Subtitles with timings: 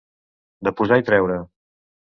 [0.69, 1.39] De posar i treure.